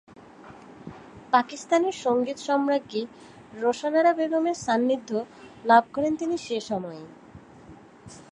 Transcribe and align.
পাকিস্তানের 1.31 1.95
সঙ্গীত 1.95 2.37
সম্রাজ্ঞী 2.39 3.01
রোশন 3.53 3.93
আরা 3.95 4.11
বেগমের 4.13 4.57
সান্নিধ্য 4.57 5.09
লাভ 5.65 5.83
করেন 5.93 6.13
তিনি 6.15 6.35
সে 6.37 6.57
সময়ই। 6.61 7.07